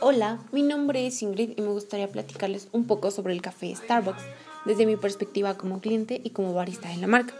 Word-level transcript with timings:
Hola, 0.00 0.38
mi 0.52 0.62
nombre 0.62 1.08
es 1.08 1.22
Ingrid 1.22 1.54
y 1.56 1.60
me 1.60 1.70
gustaría 1.70 2.06
platicarles 2.06 2.68
un 2.70 2.86
poco 2.86 3.10
sobre 3.10 3.32
el 3.32 3.42
café 3.42 3.74
Starbucks 3.74 4.22
desde 4.64 4.86
mi 4.86 4.94
perspectiva 4.94 5.58
como 5.58 5.80
cliente 5.80 6.20
y 6.22 6.30
como 6.30 6.54
barista 6.54 6.92
en 6.92 7.00
la 7.00 7.08
marca. 7.08 7.34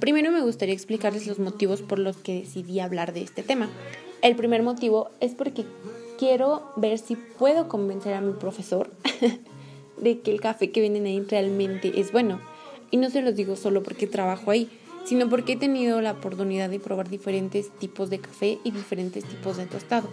Primero 0.00 0.32
me 0.32 0.40
gustaría 0.40 0.74
explicarles 0.74 1.28
los 1.28 1.38
motivos 1.38 1.82
por 1.82 2.00
los 2.00 2.16
que 2.16 2.40
decidí 2.40 2.80
hablar 2.80 3.12
de 3.12 3.22
este 3.22 3.44
tema. 3.44 3.68
El 4.22 4.34
primer 4.34 4.64
motivo 4.64 5.10
es 5.20 5.36
porque 5.36 5.66
quiero 6.18 6.68
ver 6.74 6.98
si 6.98 7.14
puedo 7.14 7.68
convencer 7.68 8.14
a 8.14 8.20
mi 8.20 8.32
profesor 8.32 8.90
de 9.98 10.18
que 10.18 10.32
el 10.32 10.40
café 10.40 10.72
que 10.72 10.80
venden 10.80 11.06
ahí 11.06 11.20
realmente 11.20 12.00
es 12.00 12.10
bueno. 12.10 12.40
Y 12.90 12.96
no 12.96 13.08
se 13.08 13.22
los 13.22 13.36
digo 13.36 13.54
solo 13.54 13.84
porque 13.84 14.08
trabajo 14.08 14.50
ahí, 14.50 14.68
sino 15.04 15.28
porque 15.28 15.54
he 15.54 15.56
tenido 15.56 16.00
la 16.00 16.12
oportunidad 16.12 16.68
de 16.68 16.80
probar 16.80 17.08
diferentes 17.08 17.70
tipos 17.70 18.10
de 18.10 18.18
café 18.18 18.58
y 18.64 18.70
diferentes 18.70 19.24
tipos 19.24 19.56
de 19.56 19.66
tostado, 19.66 20.08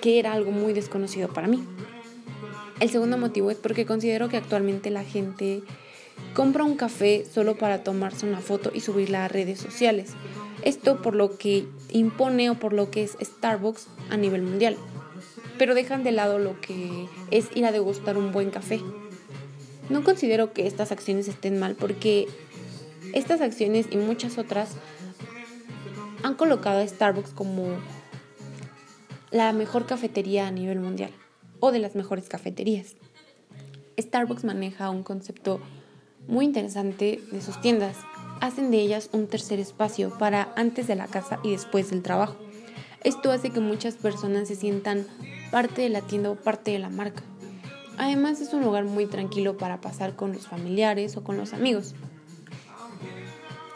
que 0.00 0.18
era 0.18 0.32
algo 0.32 0.52
muy 0.52 0.72
desconocido 0.72 1.28
para 1.28 1.48
mí. 1.48 1.64
El 2.80 2.90
segundo 2.90 3.16
motivo 3.18 3.50
es 3.50 3.58
porque 3.58 3.86
considero 3.86 4.28
que 4.28 4.36
actualmente 4.36 4.90
la 4.90 5.04
gente 5.04 5.62
compra 6.34 6.64
un 6.64 6.76
café 6.76 7.24
solo 7.24 7.56
para 7.56 7.84
tomarse 7.84 8.26
una 8.26 8.40
foto 8.40 8.70
y 8.74 8.80
subirla 8.80 9.24
a 9.24 9.28
redes 9.28 9.60
sociales. 9.60 10.12
Esto 10.62 11.02
por 11.02 11.14
lo 11.14 11.36
que 11.36 11.66
impone 11.90 12.50
o 12.50 12.54
por 12.54 12.72
lo 12.72 12.90
que 12.90 13.02
es 13.02 13.16
Starbucks 13.20 13.88
a 14.10 14.16
nivel 14.16 14.42
mundial. 14.42 14.76
Pero 15.58 15.74
dejan 15.74 16.02
de 16.02 16.12
lado 16.12 16.38
lo 16.38 16.60
que 16.60 17.06
es 17.30 17.46
ir 17.54 17.66
a 17.66 17.72
degustar 17.72 18.16
un 18.16 18.32
buen 18.32 18.50
café. 18.50 18.80
No 19.88 20.04
considero 20.04 20.52
que 20.52 20.66
estas 20.66 20.92
acciones 20.92 21.28
estén 21.28 21.58
mal 21.58 21.74
porque 21.74 22.28
estas 23.14 23.40
acciones 23.40 23.86
y 23.90 23.96
muchas 23.96 24.38
otras 24.38 24.70
han 26.22 26.34
colocado 26.34 26.80
a 26.80 26.86
Starbucks 26.86 27.30
como 27.30 27.68
la 29.30 29.52
mejor 29.52 29.86
cafetería 29.86 30.46
a 30.46 30.50
nivel 30.50 30.80
mundial 30.80 31.10
o 31.60 31.72
de 31.72 31.78
las 31.78 31.94
mejores 31.94 32.28
cafeterías. 32.28 32.96
Starbucks 34.00 34.44
maneja 34.44 34.90
un 34.90 35.02
concepto 35.02 35.60
muy 36.26 36.44
interesante 36.44 37.20
de 37.30 37.40
sus 37.40 37.60
tiendas. 37.60 37.96
Hacen 38.40 38.70
de 38.70 38.80
ellas 38.80 39.10
un 39.12 39.26
tercer 39.26 39.60
espacio 39.60 40.16
para 40.18 40.52
antes 40.56 40.86
de 40.86 40.96
la 40.96 41.06
casa 41.06 41.38
y 41.42 41.52
después 41.52 41.90
del 41.90 42.02
trabajo. 42.02 42.36
Esto 43.04 43.30
hace 43.32 43.50
que 43.50 43.60
muchas 43.60 43.96
personas 43.96 44.48
se 44.48 44.56
sientan 44.56 45.06
parte 45.50 45.82
de 45.82 45.88
la 45.88 46.00
tienda 46.00 46.30
o 46.30 46.36
parte 46.36 46.70
de 46.70 46.78
la 46.78 46.88
marca. 46.88 47.22
Además 47.98 48.40
es 48.40 48.52
un 48.52 48.62
lugar 48.62 48.84
muy 48.84 49.06
tranquilo 49.06 49.56
para 49.56 49.80
pasar 49.80 50.16
con 50.16 50.32
los 50.32 50.46
familiares 50.46 51.16
o 51.16 51.24
con 51.24 51.36
los 51.36 51.52
amigos. 51.52 51.94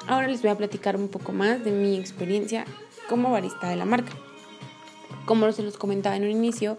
Ahora 0.06 0.28
les 0.28 0.42
voy 0.42 0.50
a 0.50 0.56
platicar 0.56 0.96
un 0.96 1.08
poco 1.08 1.32
más 1.32 1.64
de 1.64 1.72
mi 1.72 1.96
experiencia 1.96 2.64
como 3.08 3.32
barista 3.32 3.68
de 3.68 3.76
la 3.76 3.84
marca. 3.84 4.12
Como 5.24 5.50
se 5.50 5.64
los 5.64 5.76
comentaba 5.76 6.14
en 6.14 6.22
un 6.22 6.30
inicio, 6.30 6.78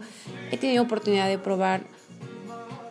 he 0.51 0.57
tenido 0.57 0.83
oportunidad 0.83 1.27
de 1.27 1.37
probar 1.37 1.85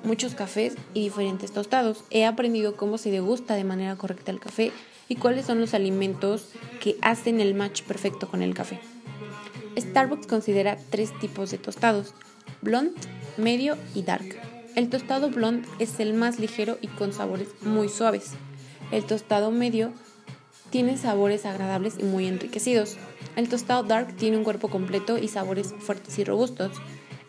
muchos 0.05 0.35
cafés 0.35 0.77
y 0.93 1.05
diferentes 1.05 1.53
tostados. 1.53 2.05
He 2.11 2.27
aprendido 2.27 2.77
cómo 2.77 2.99
se 2.99 3.11
degusta 3.11 3.55
de 3.55 3.65
manera 3.65 3.97
correcta 3.97 4.31
el 4.31 4.39
café 4.39 4.73
y 5.09 5.17
cuáles 5.17 5.47
son 5.47 5.59
los 5.59 5.73
alimentos 5.73 6.51
que 6.81 6.97
hacen 7.01 7.41
el 7.41 7.55
match 7.55 7.83
perfecto 7.83 8.29
con 8.29 8.43
el 8.43 8.55
café. 8.55 8.79
Starbucks 9.79 10.27
considera 10.27 10.77
tres 10.91 11.19
tipos 11.19 11.51
de 11.51 11.59
tostados, 11.59 12.15
blonde, 12.61 12.93
medio 13.39 13.77
y 13.95 14.03
dark. 14.03 14.37
El 14.75 14.91
tostado 14.91 15.31
blonde 15.31 15.67
es 15.79 15.99
el 16.01 16.13
más 16.13 16.39
ligero 16.39 16.77
y 16.83 16.89
con 16.89 17.15
sabores 17.15 17.49
muy 17.63 17.89
suaves. 17.89 18.33
El 18.91 19.05
tostado 19.05 19.51
medio 19.51 19.93
tiene 20.71 20.97
sabores 20.97 21.47
agradables 21.47 21.95
y 21.99 22.05
muy 22.05 22.27
enriquecidos. 22.27 22.97
El 23.37 23.49
tostado 23.49 23.83
dark 23.83 24.17
tiene 24.17 24.37
un 24.37 24.45
cuerpo 24.45 24.69
completo 24.69 25.19
y 25.19 25.29
sabores 25.29 25.75
fuertes 25.79 26.19
y 26.19 26.25
robustos. 26.25 26.73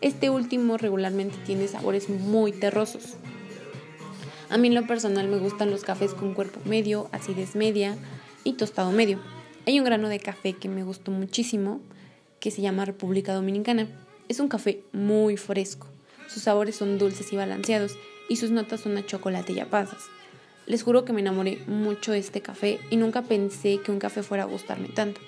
Este 0.00 0.30
último 0.30 0.76
regularmente 0.76 1.36
tiene 1.44 1.68
sabores 1.68 2.08
muy 2.08 2.52
terrosos. 2.52 3.14
A 4.50 4.56
mí 4.56 4.68
en 4.68 4.74
lo 4.74 4.86
personal 4.86 5.28
me 5.28 5.38
gustan 5.38 5.70
los 5.70 5.82
cafés 5.82 6.14
con 6.14 6.34
cuerpo 6.34 6.60
medio, 6.64 7.08
acidez 7.12 7.54
media 7.54 7.96
y 8.44 8.54
tostado 8.54 8.92
medio. 8.92 9.20
Hay 9.66 9.78
un 9.78 9.84
grano 9.84 10.08
de 10.08 10.20
café 10.20 10.54
que 10.54 10.68
me 10.68 10.84
gustó 10.84 11.10
muchísimo 11.10 11.80
que 12.40 12.50
se 12.50 12.62
llama 12.62 12.86
República 12.86 13.34
Dominicana. 13.34 13.88
Es 14.28 14.40
un 14.40 14.48
café 14.48 14.82
muy 14.92 15.36
fresco. 15.36 15.86
Sus 16.28 16.44
sabores 16.44 16.76
son 16.76 16.98
dulces 16.98 17.32
y 17.32 17.36
balanceados 17.36 17.96
y 18.28 18.36
sus 18.36 18.50
notas 18.50 18.80
son 18.80 18.96
a 18.96 19.04
chocolate 19.04 19.52
y 19.52 19.60
a 19.60 19.68
pasas. 19.68 20.04
Les 20.68 20.82
juro 20.82 21.06
que 21.06 21.14
me 21.14 21.22
enamoré 21.22 21.58
mucho 21.66 22.12
de 22.12 22.18
este 22.18 22.42
café 22.42 22.78
y 22.90 22.98
nunca 22.98 23.22
pensé 23.22 23.80
que 23.82 23.90
un 23.90 23.98
café 23.98 24.22
fuera 24.22 24.42
a 24.42 24.46
gustarme 24.46 24.88
tanto. 24.88 25.18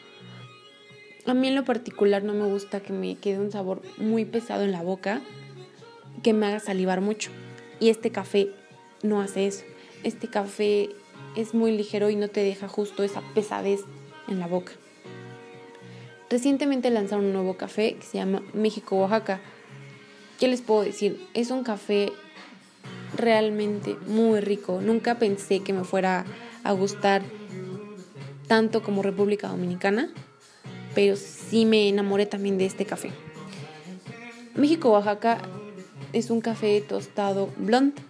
A 1.24 1.32
mí 1.32 1.48
en 1.48 1.54
lo 1.54 1.64
particular 1.64 2.22
no 2.22 2.34
me 2.34 2.44
gusta 2.44 2.80
que 2.80 2.92
me 2.92 3.16
quede 3.16 3.38
un 3.38 3.50
sabor 3.50 3.80
muy 3.96 4.26
pesado 4.26 4.64
en 4.64 4.72
la 4.72 4.82
boca, 4.82 5.22
que 6.22 6.34
me 6.34 6.44
haga 6.44 6.60
salivar 6.60 7.00
mucho. 7.00 7.30
Y 7.78 7.88
este 7.88 8.10
café 8.10 8.50
no 9.02 9.22
hace 9.22 9.46
eso. 9.46 9.64
Este 10.04 10.28
café 10.28 10.90
es 11.36 11.54
muy 11.54 11.74
ligero 11.74 12.10
y 12.10 12.16
no 12.16 12.28
te 12.28 12.42
deja 12.42 12.68
justo 12.68 13.02
esa 13.02 13.22
pesadez 13.34 13.80
en 14.28 14.40
la 14.40 14.46
boca. 14.46 14.72
Recientemente 16.28 16.90
lanzaron 16.90 17.24
un 17.24 17.32
nuevo 17.32 17.56
café 17.56 17.94
que 17.94 18.02
se 18.04 18.18
llama 18.18 18.42
México 18.52 18.96
Oaxaca. 18.96 19.40
¿Qué 20.38 20.48
les 20.48 20.60
puedo 20.60 20.82
decir? 20.82 21.26
Es 21.32 21.50
un 21.50 21.64
café 21.64 22.12
realmente 23.16 23.96
muy 24.06 24.40
rico. 24.40 24.80
Nunca 24.80 25.16
pensé 25.18 25.60
que 25.60 25.72
me 25.72 25.84
fuera 25.84 26.24
a 26.64 26.72
gustar 26.72 27.22
tanto 28.46 28.82
como 28.82 29.02
República 29.02 29.48
Dominicana, 29.48 30.10
pero 30.94 31.16
sí 31.16 31.64
me 31.66 31.88
enamoré 31.88 32.26
también 32.26 32.58
de 32.58 32.66
este 32.66 32.84
café. 32.84 33.10
México 34.54 34.90
Oaxaca 34.90 35.38
es 36.12 36.30
un 36.30 36.40
café 36.40 36.80
tostado 36.80 37.48
blonde 37.56 38.02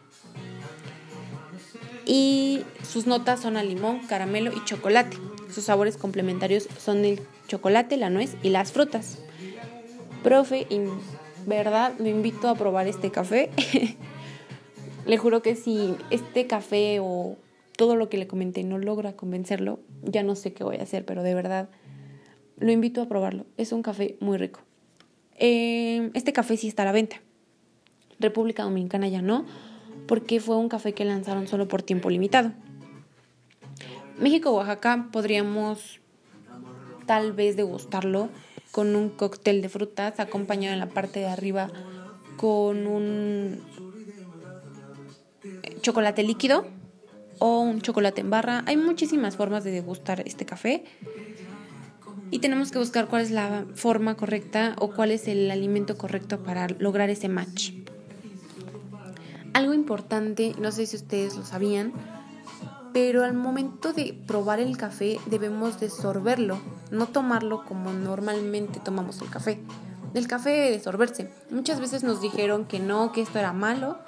y 2.07 2.65
sus 2.83 3.07
notas 3.07 3.41
son 3.41 3.57
a 3.57 3.63
limón, 3.63 4.01
caramelo 4.07 4.51
y 4.53 4.65
chocolate. 4.65 5.17
Sus 5.53 5.65
sabores 5.65 5.97
complementarios 5.97 6.69
son 6.79 7.05
el 7.05 7.21
chocolate, 7.47 7.97
la 7.97 8.11
nuez 8.11 8.35
y 8.43 8.49
las 8.49 8.73
frutas. 8.73 9.19
Profe, 10.23 10.67
en 10.71 10.91
verdad 11.47 11.93
me 11.99 12.11
invito 12.11 12.49
a 12.49 12.55
probar 12.55 12.87
este 12.87 13.11
café. 13.11 13.51
Le 15.07 15.17
juro 15.17 15.43
que 15.43 15.57
si 15.57 15.97
este 16.11 16.47
café 16.47 16.99
o 17.01 17.37
todo 17.77 17.97
lo 17.97 18.09
que 18.09 18.19
le 18.19 18.27
comenté 18.27 18.63
no 18.65 18.79
logra 18.79 19.15
convencerlo, 19.15 19.81
ya 20.03 20.23
no 20.23 20.35
sé 20.35 20.53
qué 20.53 20.65
voy 20.65 20.77
a 20.77 20.83
hacer, 20.83 21.05
pero 21.05 21.23
de 21.23 21.35
verdad 21.35 21.71
lo 22.59 22.71
invito 22.71 23.01
a 23.03 23.09
probarlo. 23.09 23.47
Es 23.57 23.73
un 23.73 23.83
café 23.83 24.17
muy 24.21 24.37
rico. 24.37 24.61
Eh, 25.37 26.11
este 26.15 26.33
café 26.33 26.57
sí 26.57 26.69
está 26.69 26.83
a 26.83 26.87
la 26.87 26.93
venta. 26.93 27.17
República 28.19 28.63
Dominicana 28.65 29.09
ya 29.09 29.23
no, 29.23 29.47
porque 30.07 30.41
fue 30.41 30.57
un 30.57 30.69
café 30.69 30.93
que 30.93 31.07
lanzaron 31.07 31.49
solo 31.49 31.69
por 31.69 31.83
tiempo 31.83 32.11
limitado. 32.11 32.53
México, 34.19 34.53
Oaxaca, 34.53 35.09
podríamos 35.11 36.01
tal 37.07 37.33
vez 37.33 37.57
degustarlo 37.57 38.29
con 38.71 38.95
un 38.95 39.09
cóctel 39.09 39.63
de 39.63 39.71
frutas 39.71 40.21
acompañado 40.21 40.75
en 40.75 40.81
la 40.81 40.91
parte 40.91 41.21
de 41.21 41.27
arriba 41.27 41.71
con 42.37 42.87
un 42.87 43.63
chocolate 45.81 46.23
líquido 46.23 46.67
o 47.39 47.61
un 47.61 47.81
chocolate 47.81 48.21
en 48.21 48.31
barra. 48.31 48.63
Hay 48.67 48.77
muchísimas 48.77 49.37
formas 49.37 49.65
de 49.65 49.71
degustar 49.71 50.23
este 50.27 50.47
café 50.47 50.85
y 52.31 52.39
tenemos 52.39 52.71
que 52.71 52.79
buscar 52.79 53.09
cuál 53.09 53.23
es 53.23 53.31
la 53.31 53.67
forma 53.75 54.17
correcta 54.17 54.77
o 54.79 54.93
cuál 54.93 55.11
es 55.11 55.27
el 55.27 55.51
alimento 55.51 55.99
correcto 55.99 56.43
para 56.43 56.69
lograr 56.69 57.11
ese 57.11 57.29
match. 57.29 57.73
Algo 59.53 59.75
importante, 59.75 60.55
no 60.61 60.71
sé 60.71 60.87
si 60.87 60.97
ustedes 60.97 61.37
lo 61.37 61.45
sabían, 61.45 61.93
pero 62.93 63.25
al 63.25 63.35
momento 63.35 63.93
de 63.93 64.15
probar 64.27 64.61
el 64.61 64.77
café 64.77 65.19
debemos 65.27 65.81
de 65.81 65.91
sorberlo, 65.91 66.61
no 66.91 67.07
tomarlo 67.07 67.65
como 67.65 67.93
normalmente 67.93 68.81
tomamos 68.81 69.21
el 69.23 69.31
café. 69.31 69.61
El 70.15 70.27
café 70.27 70.51
debe 70.51 70.71
de 70.73 70.81
sorberse. 70.81 71.31
Muchas 71.51 71.81
veces 71.81 72.03
nos 72.03 72.21
dijeron 72.21 72.65
que 72.65 72.81
no, 72.81 73.13
que 73.13 73.23
esto 73.23 73.39
era 73.39 73.53
malo, 73.53 73.99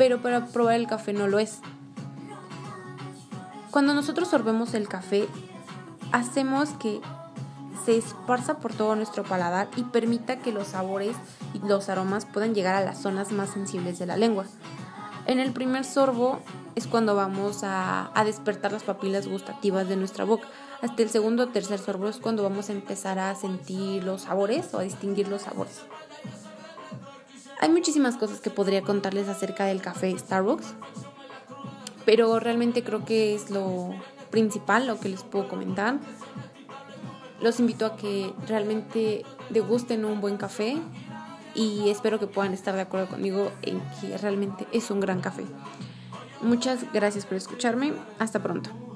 pero 0.00 0.22
para 0.22 0.46
probar 0.46 0.76
el 0.76 0.86
café 0.86 1.12
no 1.12 1.26
lo 1.26 1.38
es. 1.38 1.58
Cuando 3.70 3.92
nosotros 3.92 4.28
sorbemos 4.28 4.72
el 4.72 4.88
café, 4.88 5.28
hacemos 6.10 6.70
que 6.70 7.02
se 7.84 7.98
esparza 7.98 8.60
por 8.60 8.72
todo 8.72 8.96
nuestro 8.96 9.24
paladar 9.24 9.68
y 9.76 9.82
permita 9.82 10.38
que 10.38 10.52
los 10.52 10.68
sabores 10.68 11.14
y 11.52 11.58
los 11.68 11.90
aromas 11.90 12.24
puedan 12.24 12.54
llegar 12.54 12.74
a 12.76 12.80
las 12.80 13.02
zonas 13.02 13.30
más 13.30 13.50
sensibles 13.50 13.98
de 13.98 14.06
la 14.06 14.16
lengua. 14.16 14.46
En 15.26 15.38
el 15.38 15.52
primer 15.52 15.84
sorbo 15.84 16.38
es 16.76 16.86
cuando 16.86 17.14
vamos 17.14 17.62
a, 17.62 18.10
a, 18.18 18.24
despertar 18.24 18.72
las 18.72 18.84
papilas 18.84 19.28
gustativas 19.28 19.86
de 19.86 19.96
nuestra 19.96 20.24
boca. 20.24 20.48
Hasta 20.80 21.02
el 21.02 21.10
segundo 21.10 21.42
o 21.42 21.48
tercer 21.48 21.78
sorbo 21.78 22.08
es 22.08 22.16
cuando 22.16 22.42
vamos 22.42 22.70
a 22.70 22.72
empezar 22.72 23.18
a 23.18 23.34
sentir 23.34 24.02
los 24.02 24.22
sabores 24.22 24.72
o 24.72 24.78
a 24.78 24.82
distinguir 24.82 25.28
los 25.28 25.42
sabores. 25.42 25.82
Hay 27.60 27.68
muchísimas 27.68 28.16
cosas 28.16 28.40
que 28.40 28.48
podría 28.48 28.80
contarles 28.80 29.28
acerca 29.28 29.66
del 29.66 29.82
café 29.82 30.18
Starbucks, 30.18 30.74
pero 32.06 32.40
realmente 32.40 32.82
creo 32.82 33.04
que 33.04 33.34
es 33.34 33.50
lo 33.50 33.90
principal, 34.30 34.86
lo 34.86 34.98
que 34.98 35.10
les 35.10 35.22
puedo 35.24 35.46
comentar. 35.46 35.98
Los 37.42 37.60
invito 37.60 37.84
a 37.84 37.96
que 37.96 38.32
realmente 38.48 39.26
degusten 39.50 40.06
un 40.06 40.22
buen 40.22 40.38
café 40.38 40.78
y 41.54 41.90
espero 41.90 42.18
que 42.18 42.26
puedan 42.26 42.54
estar 42.54 42.74
de 42.74 42.80
acuerdo 42.80 43.08
conmigo 43.08 43.52
en 43.60 43.82
que 44.00 44.16
realmente 44.16 44.66
es 44.72 44.90
un 44.90 45.00
gran 45.00 45.20
café. 45.20 45.44
Muchas 46.40 46.90
gracias 46.94 47.26
por 47.26 47.36
escucharme. 47.36 47.92
Hasta 48.18 48.42
pronto. 48.42 48.89